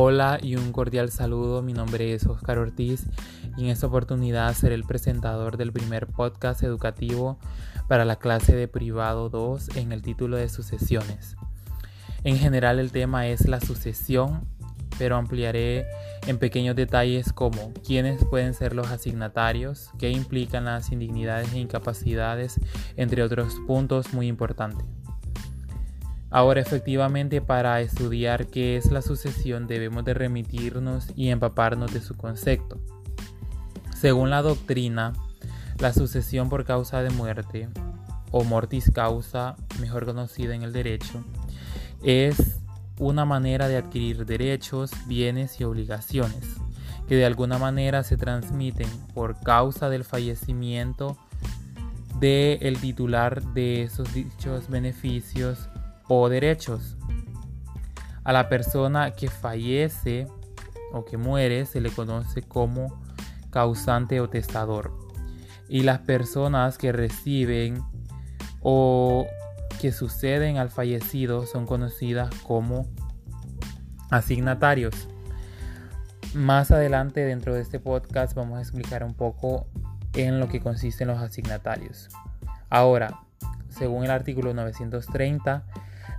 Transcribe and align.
Hola 0.00 0.38
y 0.40 0.54
un 0.54 0.70
cordial 0.70 1.10
saludo, 1.10 1.60
mi 1.60 1.72
nombre 1.72 2.14
es 2.14 2.24
Oscar 2.24 2.58
Ortiz 2.58 3.06
y 3.56 3.64
en 3.64 3.70
esta 3.70 3.88
oportunidad 3.88 4.54
seré 4.54 4.76
el 4.76 4.84
presentador 4.84 5.56
del 5.56 5.72
primer 5.72 6.06
podcast 6.06 6.62
educativo 6.62 7.36
para 7.88 8.04
la 8.04 8.14
clase 8.14 8.54
de 8.54 8.68
privado 8.68 9.28
2 9.28 9.70
en 9.74 9.90
el 9.90 10.02
título 10.02 10.36
de 10.36 10.48
sucesiones. 10.48 11.36
En 12.22 12.36
general 12.36 12.78
el 12.78 12.92
tema 12.92 13.26
es 13.26 13.48
la 13.48 13.60
sucesión, 13.60 14.46
pero 15.00 15.16
ampliaré 15.16 15.84
en 16.28 16.38
pequeños 16.38 16.76
detalles 16.76 17.32
como 17.32 17.72
quiénes 17.84 18.24
pueden 18.24 18.54
ser 18.54 18.76
los 18.76 18.92
asignatarios, 18.92 19.90
qué 19.98 20.10
implican 20.10 20.66
las 20.66 20.92
indignidades 20.92 21.52
e 21.54 21.58
incapacidades, 21.58 22.60
entre 22.94 23.24
otros 23.24 23.52
puntos 23.66 24.14
muy 24.14 24.28
importantes. 24.28 24.86
Ahora 26.30 26.60
efectivamente 26.60 27.40
para 27.40 27.80
estudiar 27.80 28.46
qué 28.48 28.76
es 28.76 28.90
la 28.90 29.02
sucesión 29.02 29.66
debemos 29.66 30.04
de 30.04 30.14
remitirnos 30.14 31.08
y 31.16 31.28
empaparnos 31.28 31.92
de 31.92 32.00
su 32.00 32.14
concepto. 32.14 32.78
Según 33.96 34.30
la 34.30 34.42
doctrina, 34.42 35.14
la 35.78 35.92
sucesión 35.92 36.48
por 36.48 36.64
causa 36.64 37.02
de 37.02 37.10
muerte, 37.10 37.68
o 38.30 38.44
mortis 38.44 38.90
causa, 38.92 39.56
mejor 39.80 40.04
conocida 40.04 40.54
en 40.54 40.62
el 40.62 40.72
derecho, 40.72 41.24
es 42.02 42.60
una 42.98 43.24
manera 43.24 43.68
de 43.68 43.76
adquirir 43.76 44.26
derechos, 44.26 44.90
bienes 45.06 45.60
y 45.60 45.64
obligaciones 45.64 46.58
que 47.08 47.16
de 47.16 47.24
alguna 47.24 47.58
manera 47.58 48.02
se 48.02 48.18
transmiten 48.18 48.88
por 49.14 49.40
causa 49.40 49.88
del 49.88 50.04
fallecimiento 50.04 51.16
del 52.20 52.78
titular 52.80 53.42
de 53.54 53.82
esos 53.84 54.12
dichos 54.12 54.68
beneficios 54.68 55.70
o 56.08 56.28
derechos. 56.28 56.96
A 58.24 58.32
la 58.32 58.48
persona 58.48 59.12
que 59.12 59.28
fallece 59.28 60.26
o 60.92 61.04
que 61.04 61.16
muere 61.16 61.66
se 61.66 61.80
le 61.80 61.90
conoce 61.90 62.42
como 62.42 63.00
causante 63.50 64.20
o 64.20 64.28
testador. 64.28 64.92
Y 65.68 65.82
las 65.82 66.00
personas 66.00 66.78
que 66.78 66.92
reciben 66.92 67.82
o 68.60 69.26
que 69.80 69.92
suceden 69.92 70.56
al 70.56 70.70
fallecido 70.70 71.46
son 71.46 71.66
conocidas 71.66 72.34
como 72.42 72.86
asignatarios. 74.10 75.08
Más 76.34 76.70
adelante 76.70 77.24
dentro 77.24 77.54
de 77.54 77.62
este 77.62 77.80
podcast 77.80 78.34
vamos 78.34 78.58
a 78.58 78.60
explicar 78.60 79.04
un 79.04 79.14
poco 79.14 79.66
en 80.14 80.40
lo 80.40 80.48
que 80.48 80.60
consisten 80.60 81.08
los 81.08 81.18
asignatarios. 81.18 82.08
Ahora, 82.70 83.20
según 83.68 84.04
el 84.04 84.10
artículo 84.10 84.52
930, 84.52 85.64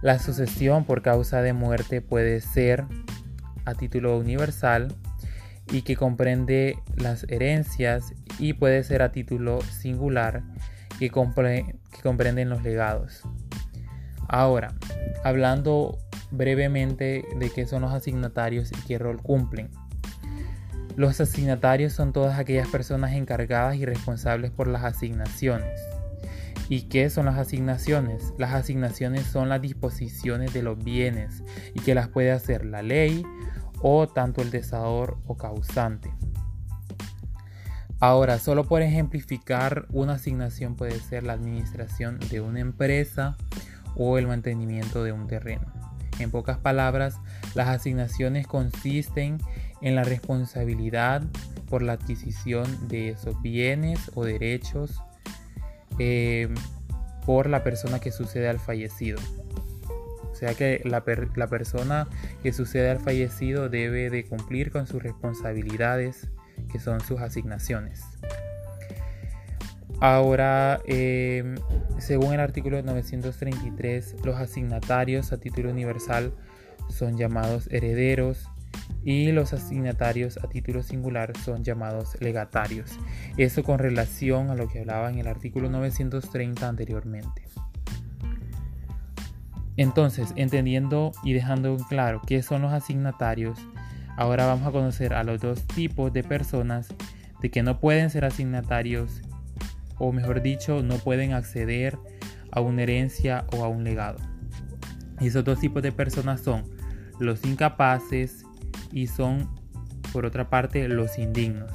la 0.02 0.18
sucesión 0.20 0.86
por 0.86 1.02
causa 1.02 1.42
de 1.42 1.54
muerte 1.54 2.02
puede 2.02 2.40
ser 2.42 2.86
a 3.66 3.74
título 3.74 4.18
universal 4.18 4.96
y 5.72 5.82
que 5.82 5.96
comprende 5.96 6.78
las 6.96 7.26
herencias 7.30 8.14
y 8.40 8.54
puede 8.54 8.84
ser 8.84 9.02
a 9.02 9.12
título 9.12 9.62
singular 9.62 10.42
que, 11.00 11.10
comprenden 11.10 12.50
los 12.50 12.64
legados. 12.64 13.24
Ahora, 14.28 14.74
hablando 15.24 15.98
brevemente 16.32 17.24
de 17.38 17.50
qué 17.50 17.66
son 17.66 17.82
los 17.82 17.94
asignatarios 17.94 18.72
y 18.72 18.88
qué 18.88 18.98
rol 18.98 19.22
cumplen. 19.22 19.70
Los 20.96 21.20
asignatarios 21.22 21.94
son 21.94 22.14
todas 22.14 22.40
aquellas 22.40 22.68
personas 22.68 23.14
encargadas 23.14 23.76
y 23.76 23.86
responsables 23.86 24.52
por 24.52 24.68
las 24.68 24.84
asignaciones 24.84 25.80
¿Y 26.70 26.84
qué 26.84 27.10
son 27.10 27.26
las 27.26 27.40
asignaciones? 27.40 28.34
Las 28.38 28.54
asignaciones 28.54 29.26
son 29.26 29.50
las 29.50 29.60
disposiciones 29.60 30.54
de 30.54 30.62
los 30.62 30.82
bienes 30.82 31.44
y 31.74 31.80
que 31.80 31.96
las 31.96 32.10
puede 32.10 32.32
hacer 32.32 32.64
la 32.64 32.84
ley 32.84 33.26
o 33.82 34.08
tanto 34.08 34.44
el 34.44 34.52
desador 34.52 35.18
o 35.26 35.36
causante. 35.36 36.12
Ahora, 38.00 38.38
solo 38.38 38.66
por 38.66 38.84
ejemplificar, 38.84 39.88
una 39.90 40.14
asignación 40.14 40.76
puede 40.76 41.00
ser 41.00 41.24
la 41.24 41.34
administración 41.34 42.20
de 42.30 42.40
una 42.40 42.60
empresa 42.60 43.36
o 43.96 44.20
el 44.20 44.28
mantenimiento 44.28 45.04
de 45.04 45.12
un 45.12 45.26
terreno. 45.26 45.66
En 46.20 46.30
pocas 46.30 46.60
palabras, 46.60 47.20
las 47.56 47.68
asignaciones 47.68 48.46
consisten 48.46 49.40
en 49.82 49.96
la 49.96 50.04
responsabilidad 50.04 51.24
por 51.68 51.82
la 51.82 51.94
adquisición 51.94 52.88
de 52.88 53.10
esos 53.10 53.42
bienes 53.42 54.12
o 54.14 54.24
derechos 54.24 55.02
eh, 56.00 56.50
por 57.26 57.50
la 57.50 57.64
persona 57.64 58.00
que 58.00 58.12
sucede 58.12 58.48
al 58.48 58.60
fallecido. 58.60 59.20
O 60.32 60.36
sea 60.36 60.54
que 60.54 60.82
la, 60.86 61.04
persona 61.04 62.08
que 62.42 62.54
sucede 62.54 62.90
al 62.90 63.00
fallecido 63.00 63.68
debe 63.68 64.10
de 64.10 64.26
cumplir 64.26 64.72
con 64.72 64.88
sus 64.88 65.04
responsabilidades, 65.04 66.30
que 66.72 66.80
son 66.80 67.02
sus 67.02 67.20
asignaciones. 67.20 68.04
Ahora, 70.00 70.80
eh, 70.86 71.56
según 71.98 72.34
el 72.34 72.40
artículo 72.40 72.82
933, 72.82 74.16
los 74.24 74.38
asignatarios 74.38 75.34
a 75.34 75.42
título 75.42 75.72
universal 75.72 76.34
son 76.88 77.18
llamados 77.18 77.68
herederos 77.70 78.48
y 79.04 79.32
los 79.32 79.54
asignatarios 79.54 80.38
a 80.38 80.50
título 80.50 80.84
singular 80.84 81.36
son 81.38 81.64
llamados 81.64 82.18
legatarios. 82.22 82.98
Eso 83.38 83.64
con 83.64 83.80
relación 83.80 84.50
a 84.50 84.56
lo 84.56 84.68
que 84.68 84.80
hablaba 84.80 85.10
en 85.10 85.20
el 85.20 85.28
artículo 85.28 85.70
930 85.70 86.68
anteriormente. 86.68 87.44
Entonces, 89.78 90.34
entendiendo 90.36 91.14
y 91.24 91.34
dejando 91.34 91.78
claro 91.88 92.22
qué 92.28 92.44
son 92.44 92.62
los 92.62 92.74
asignatarios, 92.74 93.58
ahora 94.18 94.46
vamos 94.46 94.68
a 94.68 94.72
conocer 94.72 95.14
a 95.14 95.24
los 95.24 95.40
dos 95.40 95.66
tipos 95.68 96.12
de 96.12 96.24
personas 96.24 96.94
de 97.42 97.50
que 97.50 97.64
no 97.64 97.80
pueden 97.80 98.10
ser 98.10 98.26
asignatarios 98.26 99.22
o 99.98 100.12
mejor 100.12 100.42
dicho, 100.42 100.82
no 100.82 100.96
pueden 100.98 101.34
acceder 101.34 101.98
a 102.52 102.62
una 102.62 102.84
herencia 102.84 103.46
o 103.54 103.64
a 103.64 103.68
un 103.68 103.84
legado. 103.84 104.18
Y 105.20 105.28
esos 105.28 105.44
dos 105.44 105.60
tipos 105.60 105.84
de 105.84 105.92
personas 105.92 106.42
son 106.42 106.64
los 107.20 107.46
incapaces 107.46 108.44
y 108.92 109.08
son, 109.08 109.50
por 110.12 110.26
otra 110.26 110.50
parte, 110.50 110.88
los 110.88 111.18
indignos. 111.18 111.72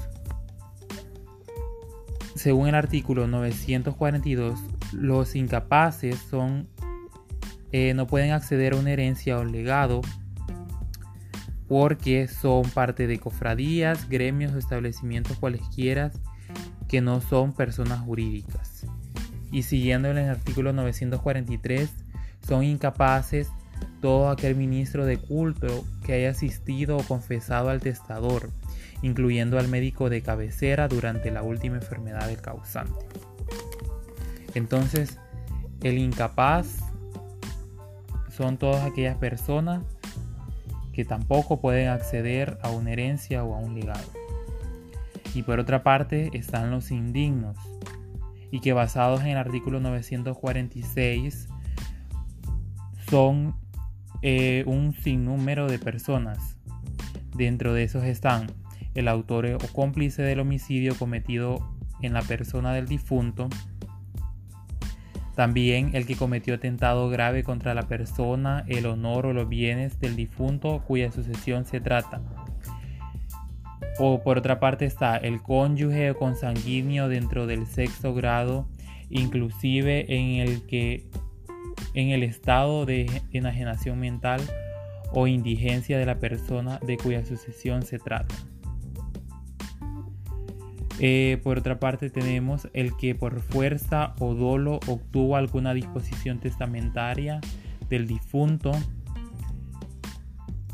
Según 2.35 2.69
el 2.69 2.75
artículo 2.75 3.27
942, 3.27 4.59
los 4.93 5.35
incapaces 5.35 6.19
son, 6.31 6.69
eh, 7.73 7.95
no 7.95 8.07
pueden 8.07 8.33
acceder 8.33 8.75
a 8.75 8.77
una 8.77 8.91
herencia 8.91 9.39
o 9.39 9.45
legado 9.45 10.01
porque 11.69 12.29
son 12.29 12.69
parte 12.71 13.07
de 13.07 13.19
cofradías, 13.19 14.09
gremios 14.09 14.53
o 14.53 14.59
establecimientos 14.59 15.39
cualesquiera 15.39 16.13
que 16.89 17.01
no 17.01 17.21
son 17.21 17.53
personas 17.53 18.01
jurídicas. 18.01 18.87
Y 19.51 19.63
siguiendo 19.63 20.11
en 20.11 20.19
el 20.19 20.29
artículo 20.29 20.73
943, 20.73 21.91
son 22.47 22.65
incapaces 22.65 23.49
todo 24.05 24.29
aquel 24.29 24.55
ministro 24.55 25.07
de 25.07 25.17
culto 25.17 25.83
que 26.05 26.13
haya 26.13 26.29
asistido 26.29 26.99
o 26.99 27.03
confesado 27.03 27.71
al 27.71 27.81
testador, 27.81 28.51
incluyendo 29.01 29.59
al 29.59 29.69
médico 29.69 30.11
de 30.11 30.21
cabecera 30.21 30.89
durante 30.89 31.31
la 31.31 31.43
última 31.43 31.77
enfermedad 31.77 32.27
del 32.27 32.39
causante. 32.39 33.07
Entonces, 34.55 35.19
el 35.83 35.97
incapaz 35.97 36.81
son 38.29 38.59
todas 38.59 38.85
aquellas 38.85 39.17
personas 39.17 39.83
que 40.93 41.07
tampoco 41.07 41.63
pueden 41.63 41.89
acceder 41.89 42.59
a 42.63 42.69
una 42.69 42.93
herencia 42.93 43.43
o 43.43 43.55
a 43.55 43.59
un 43.59 43.75
legado. 43.75 44.11
Y 45.35 45.45
por 45.45 45.61
otra 45.61 45.83
parte 45.83 46.29
están 46.35 46.71
los 46.71 46.91
indignos, 46.91 47.57
y 48.50 48.61
que 48.61 48.75
basados 48.75 49.23
en 49.23 49.29
el 49.29 49.39
artículo 49.39 49.81
946 49.81 51.49
son 53.09 53.63
eh, 54.26 54.65
un 54.67 54.94
sinnúmero 54.94 55.69
de 55.69 55.79
personas. 55.79 56.56
Dentro 57.37 57.75
de 57.75 57.82
esos 57.82 58.05
están 58.05 58.47
el 58.94 59.06
autor 59.06 59.44
o 59.47 59.59
cómplice 59.75 60.23
del 60.23 60.41
homicidio 60.41 60.97
cometido 60.97 61.59
en 62.00 62.15
la 62.15 62.23
persona 62.23 62.73
del 62.73 62.88
difunto, 62.88 63.50
también 65.35 65.91
el 65.93 66.06
que 66.06 66.17
cometió 66.17 66.55
atentado 66.55 67.11
grave 67.11 67.43
contra 67.43 67.75
la 67.75 67.82
persona, 67.82 68.65
el 68.67 68.87
honor 68.87 69.26
o 69.26 69.35
los 69.35 69.47
bienes 69.47 70.00
del 70.00 70.17
difunto 70.17 70.82
cuya 70.87 71.12
sucesión 71.12 71.67
se 71.67 71.82
trata. 71.82 72.23
O 73.99 74.23
por 74.23 74.38
otra 74.38 74.59
parte 74.59 74.87
está 74.87 75.19
el 75.19 75.43
cónyuge 75.43 76.15
consanguíneo 76.15 77.11
dentro 77.11 77.47
del 77.47 77.67
sexto 77.67 78.15
grado, 78.15 78.71
inclusive 79.11 80.06
en 80.09 80.49
el 80.49 80.65
que 80.67 81.11
en 81.94 82.11
el 82.11 82.23
estado 82.23 82.85
de 82.87 83.23
enajenación 83.32 83.99
mental 83.99 84.41
o 85.12 85.26
indigencia 85.26 85.96
de 85.96 86.06
la 86.06 86.19
persona 86.19 86.79
de 86.85 86.96
cuya 86.96 87.25
sucesión 87.25 87.82
se 87.82 87.99
trata. 87.99 88.35
Eh, 91.00 91.41
por 91.43 91.58
otra 91.58 91.81
parte 91.81 92.08
tenemos 92.08 92.69
el 92.73 92.96
que 92.96 93.14
por 93.14 93.41
fuerza 93.41 94.14
o 94.20 94.35
dolo 94.35 94.79
obtuvo 94.87 95.37
alguna 95.37 95.75
disposición 95.75 96.38
testamentaria 96.38 97.41
del 97.88 98.06
difunto 98.06 98.73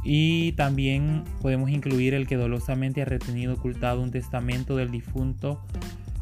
Y 0.02 0.52
también 0.52 1.24
podemos 1.42 1.70
incluir 1.70 2.14
el 2.14 2.26
que 2.26 2.36
dolosamente 2.36 3.02
ha 3.02 3.04
retenido 3.04 3.54
ocultado 3.54 4.00
un 4.00 4.10
testamento 4.10 4.76
del 4.76 4.90
difunto, 4.90 5.62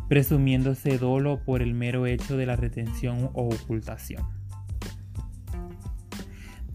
presumiéndose 0.09 0.99
dolo 0.99 1.45
por 1.45 1.63
el 1.63 1.75
mero 1.75 2.07
hecho 2.07 2.37
de 2.37 2.47
la 2.47 2.57
retención 2.57 3.31
o 3.35 3.49
ocultación. 3.49 4.38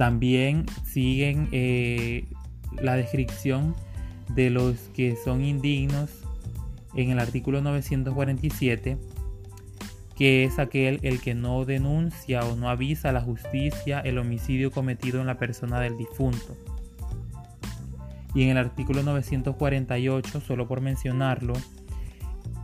También 0.03 0.65
siguen 0.83 1.47
eh, 1.53 2.25
la 2.81 2.97
descripción 2.97 3.73
de 4.35 4.49
los 4.49 4.75
que 4.93 5.15
son 5.15 5.45
indignos 5.45 6.09
en 6.93 7.11
el 7.11 7.19
artículo 7.19 7.61
947, 7.61 8.97
que 10.17 10.43
es 10.43 10.59
aquel 10.59 10.99
el 11.03 11.21
que 11.21 11.35
no 11.35 11.63
denuncia 11.63 12.41
o 12.41 12.57
no 12.57 12.69
avisa 12.69 13.11
a 13.11 13.13
la 13.13 13.21
justicia 13.21 14.01
el 14.01 14.17
homicidio 14.17 14.71
cometido 14.71 15.21
en 15.21 15.27
la 15.27 15.37
persona 15.37 15.79
del 15.79 15.95
difunto. 15.95 16.57
Y 18.35 18.43
en 18.43 18.49
el 18.49 18.57
artículo 18.57 19.03
948, 19.03 20.41
solo 20.41 20.67
por 20.67 20.81
mencionarlo, 20.81 21.53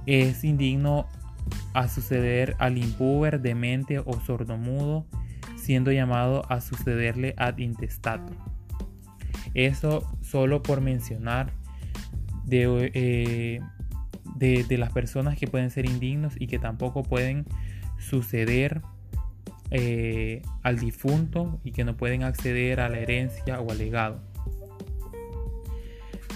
es 0.06 0.44
indigno 0.44 1.06
a 1.74 1.88
suceder 1.88 2.58
al 2.60 2.78
impúber, 2.78 3.40
demente 3.40 4.00
o 4.00 4.20
sordomudo, 4.26 5.06
siendo 5.62 5.92
llamado 5.92 6.44
a 6.50 6.62
sucederle 6.62 7.36
ad 7.38 7.58
intestato. 7.58 8.34
Eso 9.54 10.10
solo 10.22 10.62
por 10.62 10.82
mencionar 10.82 11.52
eh, 12.52 13.60
de, 14.36 14.64
de, 14.64 14.78
las 14.78 14.92
personas 14.92 15.38
que 15.38 15.48
pueden 15.48 15.70
ser 15.70 15.86
indignos 15.86 16.36
y 16.40 16.48
que 16.48 16.60
tampoco 16.60 17.04
pueden 17.04 17.46
suceder 17.98 18.82
eh, 19.72 20.42
al 20.64 20.80
difunto 20.80 21.60
y 21.64 21.72
que 21.72 21.84
no 21.84 21.96
pueden 21.96 22.24
acceder 22.24 22.80
a 22.80 22.90
la 22.90 22.98
herencia 22.98 23.60
o 23.60 23.72
al 23.72 23.78
legado. 23.78 24.20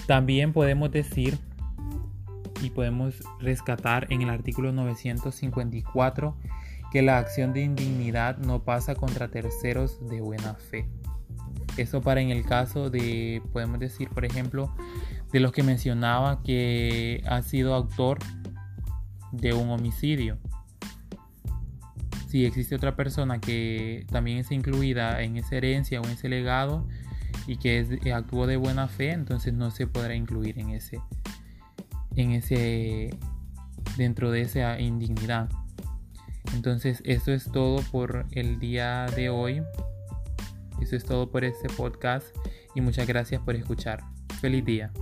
También 0.06 0.52
podemos 0.52 0.92
decir 0.92 1.38
y 2.62 2.70
podemos 2.70 3.20
rescatar 3.40 4.06
en 4.10 4.22
el 4.22 4.30
artículo 4.30 4.72
954 4.72 6.36
que 6.94 7.02
la 7.02 7.18
acción 7.18 7.52
de 7.52 7.60
indignidad 7.60 8.38
no 8.38 8.62
pasa 8.62 8.94
contra 8.94 9.26
terceros 9.26 9.98
de 10.08 10.20
buena 10.20 10.54
fe. 10.54 10.86
Eso 11.76 12.00
para 12.00 12.20
en 12.20 12.30
el 12.30 12.44
caso 12.44 12.88
de, 12.88 13.42
podemos 13.52 13.80
decir, 13.80 14.08
por 14.10 14.24
ejemplo, 14.24 14.72
de 15.32 15.40
los 15.40 15.50
que 15.50 15.64
mencionaba 15.64 16.40
que 16.44 17.20
ha 17.26 17.42
sido 17.42 17.74
autor 17.74 18.20
de 19.32 19.54
un 19.54 19.70
homicidio. 19.70 20.38
Si 22.28 22.46
existe 22.46 22.76
otra 22.76 22.94
persona 22.94 23.40
que 23.40 24.06
también 24.12 24.38
es 24.38 24.52
incluida 24.52 25.20
en 25.20 25.36
esa 25.36 25.56
herencia 25.56 26.00
o 26.00 26.04
en 26.04 26.12
ese 26.12 26.28
legado 26.28 26.86
y 27.48 27.56
que 27.56 28.12
actuó 28.14 28.46
de 28.46 28.56
buena 28.56 28.86
fe, 28.86 29.10
entonces 29.10 29.52
no 29.52 29.72
se 29.72 29.88
podrá 29.88 30.14
incluir 30.14 30.60
en 30.60 30.70
ese, 30.70 31.00
en 32.14 32.30
ese, 32.30 33.18
dentro 33.96 34.30
de 34.30 34.42
esa 34.42 34.78
indignidad. 34.78 35.48
Entonces, 36.54 37.02
eso 37.04 37.32
es 37.32 37.50
todo 37.50 37.82
por 37.90 38.24
el 38.30 38.58
día 38.60 39.06
de 39.16 39.28
hoy. 39.28 39.62
Eso 40.80 40.96
es 40.96 41.04
todo 41.04 41.30
por 41.30 41.44
este 41.44 41.68
podcast 41.68 42.26
y 42.74 42.80
muchas 42.80 43.06
gracias 43.06 43.42
por 43.42 43.56
escuchar. 43.56 44.02
Feliz 44.40 44.64
día. 44.64 44.92